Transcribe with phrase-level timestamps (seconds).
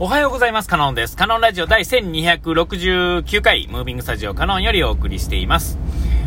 [0.00, 0.68] おはようございます。
[0.68, 1.16] カノンです。
[1.16, 5.76] カノンラジオ第1269回、ムービングスタジオカノンよりお送りしています。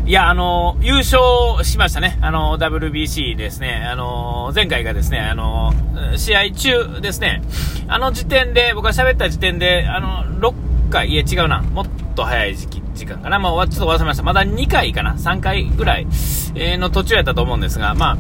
[0.06, 2.20] いや、あの、優勝しましたね。
[2.20, 3.88] あの、WBC ですね。
[3.90, 5.72] あの、前回がですね、あの、
[6.18, 7.44] 試合中ですね。
[7.88, 11.62] あの時点で、僕が喋った時点で、あの、6回、いや違うな。
[11.62, 13.40] もっと早い時期、時間かな。
[13.40, 14.24] まあ、ちょっと忘れました。
[14.24, 15.14] まだ2回かな。
[15.14, 16.08] 3回ぐらい、
[16.56, 18.18] え、の途中やったと思うんですが、まあ、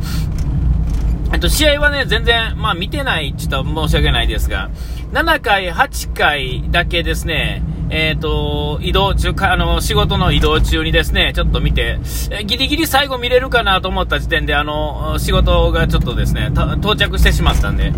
[1.34, 4.70] えっと、試合はね、全然、まあ見てないちょっと申し訳ないですが、
[5.12, 17.92] 7回、8回だけですね、えっ、ー、と、移動中か、あの、仕事の移動中にですね、ちょっと見て、えギリギリ最後見れるかなと思った時点で、あの、仕事がちょっとですね、到着してしまったんで、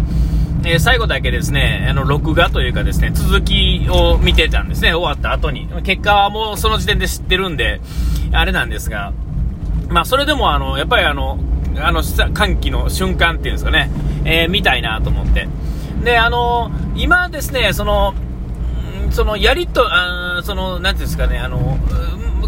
[0.66, 5.70] えー、最後だけですね、あの、録画というかですね、続きを見てたんですね、終わった後に。
[5.84, 7.80] 結果はもうその時点で知ってるんで、
[8.32, 9.14] あれなんですが、
[9.88, 11.38] まあ、それでもあの、やっぱりあの、
[11.78, 12.02] あの、
[12.34, 13.92] 歓喜の瞬間っていうんですかね、
[14.26, 15.48] えー、見たいなと思って。
[16.04, 18.14] で、あの今ですね、その、
[19.12, 21.78] そのやりと、あその、なんていうんですかね、あの、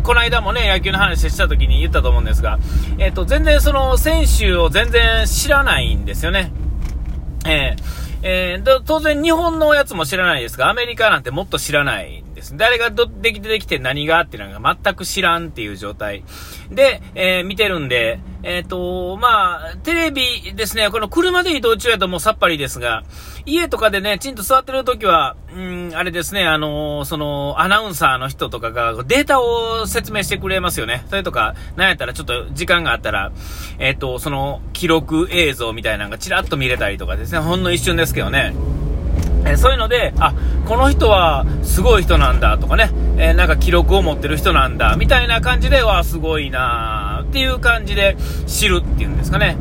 [0.04, 2.60] この間もね、野球の話した時に言ったと思うんですが、
[3.00, 6.52] えっ、と、全然その、選手を全然知らないんですよね。
[7.48, 7.84] えー、
[8.24, 12.58] えー、当然日本のやつも知らないですが、アメリカなんてもっと知らないんです。
[12.58, 16.24] 誰がど、できてできて何がっていうのが全く知らんっていう状態
[16.70, 23.04] で、えー、見てるんで、えっ、ー、と、まあ、テレビですね、この車で移動中やともうさっぱりですが、
[23.48, 31.06] 家とかでね、ちんと座ってる時は、うん、あれですね、あのー、その、アナウンサーの人とかがデータを説明してくれますよね。
[31.10, 33.32] それとか、なんやったらちょっと時間があったら、
[33.80, 38.54] えっ、と、その、記録映像みたいなのがちらっと見れたりとかですね、ほんの一瞬ですけどね。
[39.48, 40.34] えそういうので、あ、
[40.68, 47.05] この人はすごい人なんだとかね、え、なんか記録を持ってる人なんだ、みたいな感じで、はすごいな
[47.36, 48.16] っていう感じで
[48.48, 49.58] 知るっていうんですかね。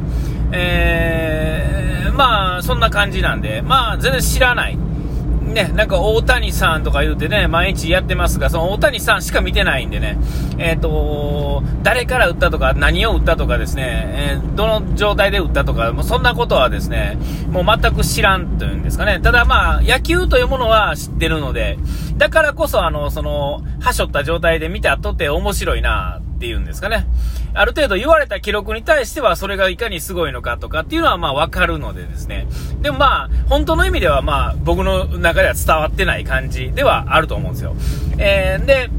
[0.53, 4.77] えー、まあ、そんな感じなんで、まあ、全然知らない。
[4.77, 10.19] ね、なんか大谷さんとか言うてね、毎日やってますが、その大谷さんしか見てないんでね、
[10.56, 17.19] えっ、ー、と、誰から打ったとか、何を打ったとかですね、えー、どの状態で打ったとか、もうそんなことはですね、
[17.50, 19.19] もう全く知らんというんですかね。
[19.20, 21.76] ただまあ、野球というものは知ってるので、
[22.19, 27.06] だからこそ、あの、その、はしょった状態で見たとて面白いなっていうんですかね。
[27.55, 32.47] ある程度言われた記録に対してはそれがいかにすごいのかとかっていうのはまあわかるのでですね。
[32.82, 37.75] でもまあ、本当の意味ではまあ僕の中では伝わってない感じではあると思うんですよ。
[38.19, 38.91] えー、で、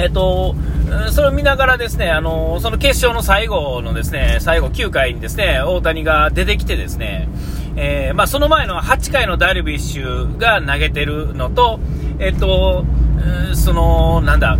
[0.00, 0.56] えっと、
[1.12, 7.28] それを見ながらですね、あの、その決勝の最後のですね、最後9回にですね、大谷が出てきてですね、
[7.76, 11.78] えー、まあその前の8回のダルビッシュが投げてるのと、
[12.18, 12.84] えっと、
[13.54, 14.58] その、なんだ、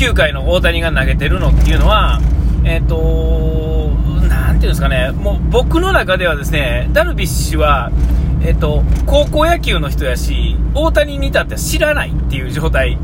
[0.00, 2.20] 9回の大谷が投げてるのっていうのは、
[2.64, 3.90] えっ、ー、と、
[4.28, 7.92] なんていうんですかね、もう僕の中ではですね、ダルビッシュは、
[8.42, 12.96] えっ、ー、と、高校野球の人やし、大谷に至っては知らないっていう状態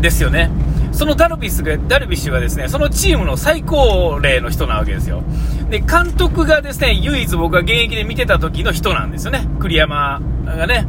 [0.00, 0.50] ですよね。
[0.90, 5.22] そのダルビスが、ダルビッシュがですね、そのチームの最高齢の人なわけですよ。
[5.68, 9.46] で、監督がですね、唯一僕が現役で見てた時の人なんですよね。
[9.60, 10.86] 栗山がね。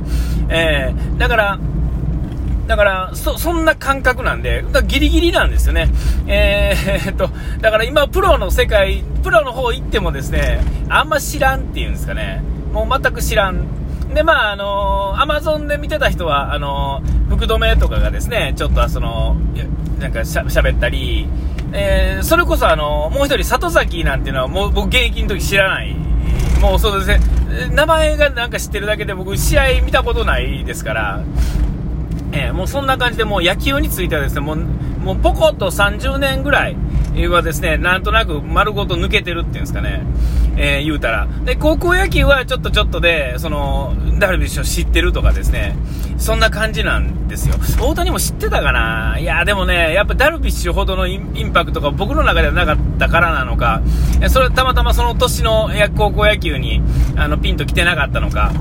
[0.48, 1.60] えー、だから、
[2.70, 5.90] だから、そ、そんな感覚なんで、ギリギリなんですよね。
[6.28, 7.32] えー、っと、
[7.62, 12.44] だから今、プロの世界、プロの方行ってもですね、あんま知らんっていうんですかね。
[12.72, 13.66] もう全く知らん。
[14.14, 19.36] で、まあ、あのー、アマゾンで見てた人は、あのー、福留とかがですね、ちょっとその、
[20.00, 21.28] なんかしゃ喋ったり、
[21.74, 25.96] えー、それこそあのー、もう一人、里崎なんていうのは、もう僕現役の時知らない。
[26.62, 27.20] もうそうですね、
[27.74, 31.24] 名前がなんか知ってるだけで僕試合見たことないですから、
[32.32, 36.76] えー、もうそんな感じで、もう野球についてはですね、もう、もうポコッと30年ぐらい
[37.28, 40.04] はですね、なんとなく丸ごと抜けてるっていうんですかね、
[40.58, 41.28] えー、言うたら。
[41.46, 45.76] で、高校野球はちょっとちょっとで、その、ダルビッシュを知ってるとかですね、
[46.18, 47.56] そんな感じなんですよ。
[47.82, 49.18] 大谷も知ってたかな？
[49.18, 53.82] いや、でもね、やっぱダルビッシュほどのインパクトが僕の中ではなかったからなのか、
[54.28, 56.82] それたまたまその年の高校野球に、
[57.16, 58.52] あの、ピンと来てなかったのか、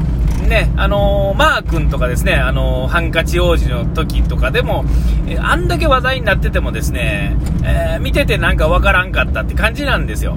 [0.49, 4.85] ね、あのー、マー君とかですね、あのー、ハンカチ王子の時とかでも、
[5.29, 10.37] え、あんだけ話題になっててもですね、えー、見ててなんかわからんかったって感じなんですよ。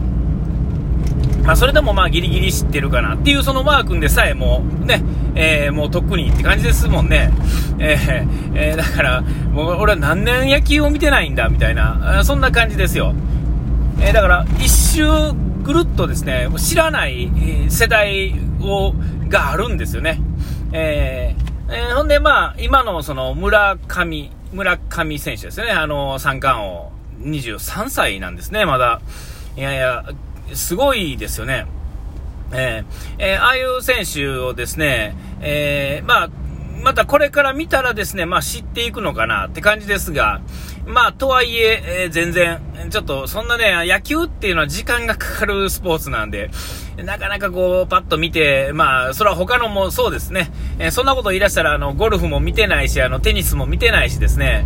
[1.43, 5.03] まあ、それでもまあギリギリ知ってるかなっていうそのマー君でさえもね、
[5.33, 7.31] えー、もうとっくにって感じですもんね。
[7.79, 13.15] えー、えー、だから、もう俺は何年野球を見てないんだみたいな、そんな感じですよ。
[14.01, 17.31] え、だから一周ぐるっとですね、知らない
[17.69, 18.93] 世代を
[19.27, 20.21] があるんですよね。
[20.71, 25.71] えー、えー、ほんで、まあ、今のその村上、村上選手ですね。
[25.71, 26.91] あの、三冠王、
[27.21, 29.01] 23歳なんですね、まだ。
[29.55, 30.05] いやいや、
[30.53, 31.65] すごいですよね。
[32.53, 36.29] えー、えー、ああいう選手をですね、えー、まあ、
[36.81, 40.41] またこれから見たらですね、まあ知っていくのかなって感じですが、
[40.85, 46.49] まあとはいえ、えー、全然、ちょっとそんなね、野球っていうのは時間がかかるスポーツなんで、
[46.97, 54.65] なかなかこう、パッと見て、まあ、それは他のもそうですね、えー、そんなこと言い出したら、あの、ゴルフも見てないし、あの、テニスも見てないしですね、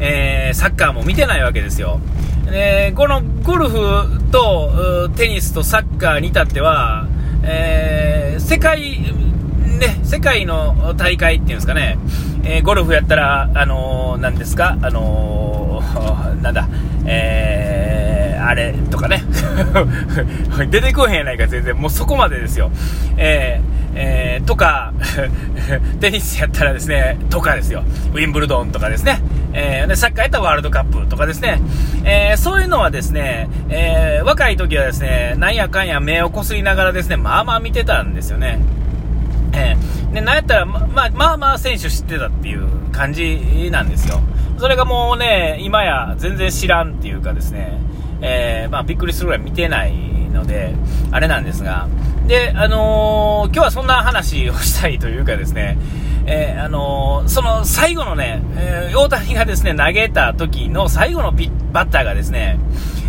[0.00, 2.00] えー、サッカーも見てないわけですよ。
[2.52, 7.06] えこのゴルフとテニスとサッカーに至っては、
[7.44, 9.14] え世界、
[9.80, 11.98] ね、世界の大会っていうんですかね、
[12.44, 16.68] えー、ゴルフやったら、あのー、なんですか、あのー、 なんだ、
[17.06, 19.22] えー、あれとかね、
[20.70, 22.70] 出てこへんやないか、全然、もうそこまでですよ。
[23.16, 24.92] えーえー、とか、
[26.00, 27.82] テニスやったらですね、とかですよ。
[28.12, 29.20] ウィンブルドンとかですね。
[29.52, 31.60] えー、サッカーやったらワールドカップとかですね。
[32.04, 38.60] えー、そういうのはですね、えー、若い時はですね、なんやかんや目をこすりながらですね、まあまあ見てたんですよね。
[39.52, 44.20] えー、で、なんやったら、ま、まあ、まあ選手知ってたっていう感じなんですよ。
[44.58, 47.80] それがもうね、今や全然知らんっていうかですね、
[48.20, 49.94] えー、まあびっくりするぐらい見てない
[50.32, 50.74] ので、
[51.10, 51.88] あれなんですが、
[52.26, 55.78] で、あのー、今日はそんな話をしたいというかですね、
[56.26, 62.58] えー、あのー、その最後のね、え大谷がですね、投げた時の最後のピバッターがですね、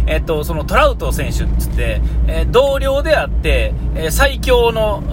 [0.07, 5.03] えっと、そのトラウト選手っつって、え同僚であって、え最強の、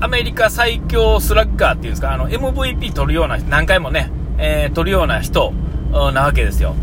[0.00, 5.52] アメリカ最強スラッガーっていうんですか、あの、MVP 取るような、何回もね、えー、取るような人
[5.92, 6.74] なわけですよ。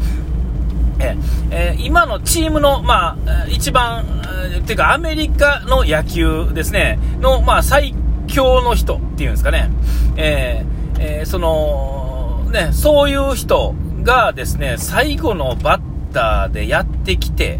[0.99, 1.15] え
[1.51, 4.05] えー、今のチームの、まあ、一番、
[4.53, 7.95] えー、ていうかアメリカの野球ですね、の、まあ、最
[8.27, 9.69] 強の人っていうんですかね、
[10.15, 13.73] えー、えー、その、ね、そういう人
[14.03, 15.81] がですね、最後のバッ
[16.13, 17.59] ターでやってきて、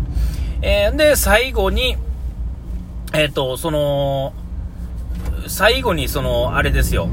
[0.62, 1.98] え、で、最後に、
[3.13, 4.33] えっ、と、その、
[5.50, 7.10] 最後にその、あれですよ、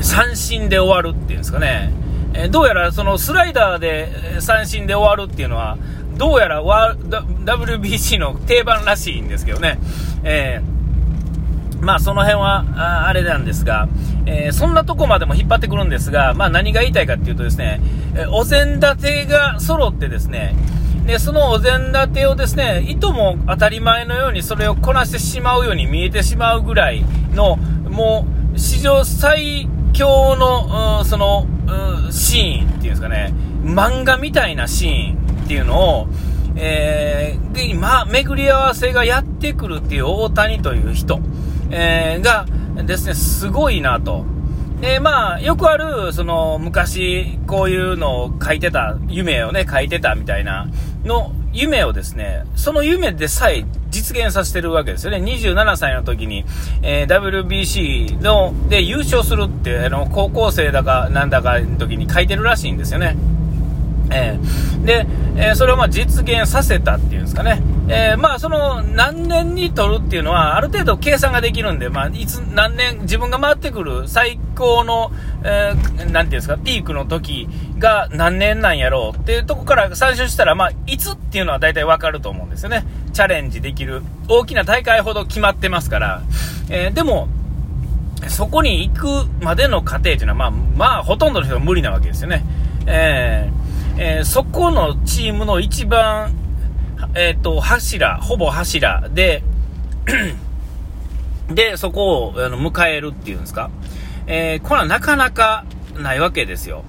[0.00, 1.92] 三振で終わるっていうんですかね、
[2.34, 5.78] えどうやらそのスライダーで三振で終わるっていうのは、
[6.16, 9.78] どうやら WBC の定番らしいんですけどね、
[10.24, 13.88] えー、まあその辺はあれなんですが、
[14.26, 17.80] えー、そんなとこまでも引っ張ってくるんですが、まあ何が言いたいかっていうとですね、
[18.16, 20.54] えお膳立てが揃ってですね、
[21.06, 27.04] で、そのお膳立てをですね、いとも当たり前のようにそれをこなしてしまうように見えてしまうぐらい
[27.34, 31.46] の、もう、史上最強の、その、
[32.10, 33.32] シーンっていうんですかね、
[33.62, 36.08] 漫画みたいなシーンっていうのを、
[36.54, 41.20] えー、で、今、巡り合わせがやってくるっていう大谷という人、
[41.70, 42.46] えー、が
[42.84, 44.24] ですね、すごいなと。
[44.80, 50.68] で、まあ、よくある、その、昔、こういうのを書いてた、夢をね、書いてたみたいな
[51.04, 55.18] の夢をですね、その夢でさえ実現させてるわけですよね。
[55.18, 56.44] 27歳の時に、
[56.82, 63.16] えー、WBC の、で優勝するって、あの、高校生だかなんだかの時に書いてるらしいんですよね。
[64.10, 65.06] えー、で、
[65.36, 67.60] えー、それをま実現させたっていうんですかね。
[67.94, 75.12] えー、まあ、その、何年に取るっていうのは、ある程度計算ができるんで、まあ、いつ、何年、自分が回ってくる最高の、
[75.44, 82.86] えー、ていうんですか、ピークの時が何年なんやろうっていうとこから参照したら、まあ、いつっていうのは大体わかると思うんですよね。
[83.12, 84.02] チャレンジできる。
[84.26, 86.22] 大きな大会ほど決まってますから。
[86.70, 87.28] えー、でも、
[88.28, 92.42] そこに行くまでの過程っていうのは、まあ、まあ、ほとんどの人が無理なわけですよね。
[92.86, 96.41] えー、えー、そこのチームの一番
[97.14, 99.42] えっ、ー、と、柱、ほぼ柱で
[101.50, 103.70] で、そこをあの迎えるっていうんですか。
[104.26, 105.64] えー、これはなかなか
[105.96, 106.84] ないわけですよ。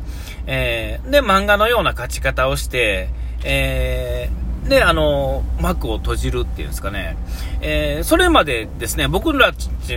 [0.45, 3.09] えー、で、漫画のような勝ち方をして、
[3.43, 7.17] えー、で、あの、幕を閉じるっていうんですかね。
[7.61, 9.53] えー、それまでですね、僕ら、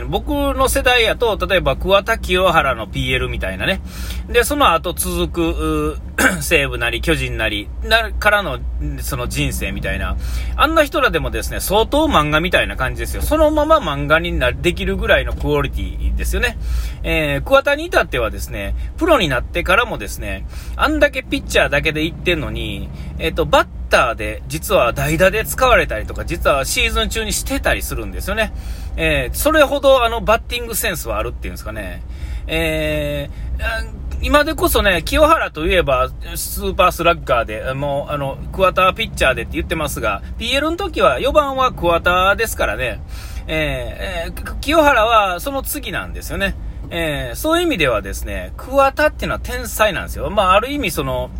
[0.08, 3.80] 僕の世代やと、例えば桑田清原の PL みたいなね。
[4.28, 5.98] で、その後続く、
[6.40, 8.58] 西武なり巨人なり、なからの、
[9.00, 10.16] その人生みたいな。
[10.56, 13.22] あんな人らでもですね、相当漫画みたいな感じですよ。
[13.22, 16.58] そのまま漫画になできるぐらいのクオリティですよね。
[17.02, 22.88] えー、桑田に至ってはですね、プロになってからもですね、あんだけピッチャーだけで行ってんのに、
[23.18, 28.52] えっ、ー、と、バッターで、実は代打で使われたりとか、実はシーズン中にしてたりするんですよね。
[28.96, 32.02] えー、それほどあのバッティングセンスはあるっていうんですかね。
[32.46, 43.00] えー、今でこそね、清原といえばスーパースラッガーで、もう、あの、クワターピッチャーでって言ってますが、PL の時は4番はクワターですからね、
[43.46, 46.56] えー、え、清原はその次なんですよね。
[46.90, 50.30] え、そういう意味ではですね、桑田っていうのは天才なんですよ。
[50.30, 51.30] まあ、ある意味その、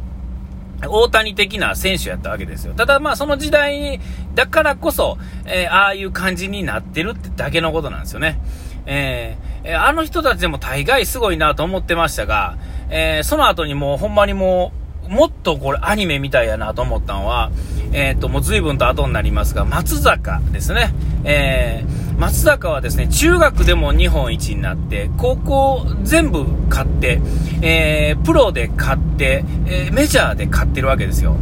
[0.83, 2.75] 大谷的な選手やったわけですよ。
[2.75, 4.01] ただまあその時代、
[4.35, 8.39] だからこそ、えー、ああいう感じになってるってだけのことなんですよね。
[8.85, 12.57] えー、あの人たちでも大概すごいなと思ってましたが、
[12.89, 14.73] えー、その後にもうほんまにも
[15.07, 17.51] う、もっとこれアニメみたいやなと思ったのは、
[17.93, 20.93] えっ、と、もう随分と後になりますが、松坂ですね。
[21.25, 27.21] えー、松坂はですね、中学でも日本一になって、高校全部勝って、
[27.61, 31.37] えー、プロで勝って、えー、メジャーで勝ってるわけですよ。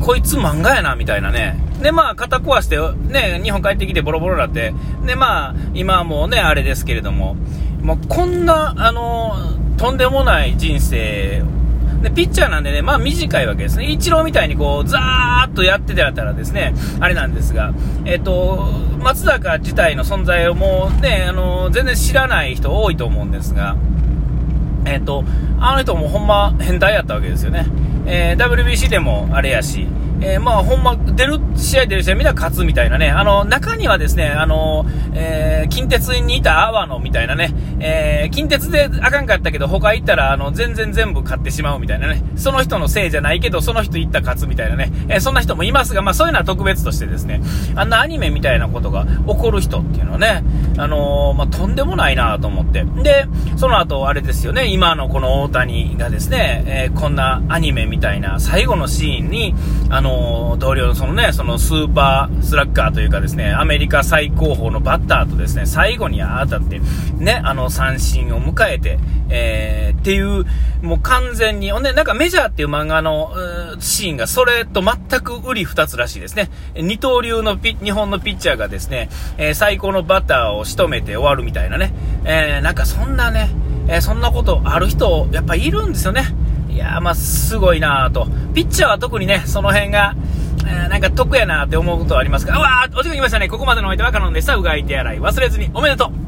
[0.00, 1.58] こいつ漫画やな、みたいなね。
[1.82, 2.78] で、まあ、肩壊して、
[3.12, 4.72] ね、日本帰ってきてボロボロになって、
[5.04, 7.36] で、まあ、今はもうね、あれですけれども、
[7.82, 9.34] もうこんな、あの、
[9.76, 11.42] とんでもない人生
[12.02, 13.90] で、ピッチャーなんでね、まあ短いわけですね。
[13.90, 17.72] イチローみたいにこう、ザーッとやってたらですね、あれなんですが、
[18.04, 18.68] えっ、と、
[19.00, 23.76] 松坂自体の存在をもうね、あの、全然知らない人多いと思うんですが、
[24.84, 25.24] えっ、と、
[25.58, 27.66] あの人もほんま変態やったわけですよね。
[28.06, 29.88] えー、WBC でもあれやし、
[30.20, 47.42] えー、まあ、ほんま、出る試合出る試合みんな勝つみたいなね、あの、中にはですね、あの、えー、近鉄にいた阿波野みたいなね、えー、近鉄であかんかったけど、他行ったら、あの、全然全部勝ってしまうみたいなね、その人のせいじゃないけど、その人行った勝つみたいなね、えそんな人もいますが、まあ、そういうのは特別としてですね、
[47.74, 50.42] あんなアニメみたいなことが起こる人っていうのはね、
[50.78, 52.84] あのまあ、とんでもないなと思って。
[53.02, 59.54] で、その後、あれですよね、今のこの大谷がですね、えこんなアニメみたいな最後のシーンに、
[59.90, 66.80] あのの同僚のそのね、そのスーパースラッガーというかですね、アメリカ最高峰のバッターとですね、最後に当たって、
[67.18, 68.98] ね、あの三振を迎えて、
[69.28, 70.44] えー、っていう、
[70.82, 73.32] もう完全に、ほんで、なんかメジャーっていう漫画の
[73.80, 76.50] シーンがそれと全く売り二つらしいですね。
[76.76, 79.08] 二刀流のピ日本のピッチャーがですね、
[79.38, 81.92] えー、最高のバッターを仕留めて終わるみたいなね、
[82.24, 83.50] えー、なんかそんなね、
[83.88, 86.45] えー、そんなことある人、やっぱいるんですよね。
[86.76, 88.26] いやまあ、すごいなと。
[88.52, 90.14] ピッチャーは特にね、その辺が、
[90.66, 93.48] えー、なんか得やなって思うことはありますが、うわー、お時間来ましたね。
[93.48, 94.56] ここまでのお相手はカノンでした。
[94.56, 95.70] うがい手洗い忘れずに。
[95.72, 96.25] おめでとう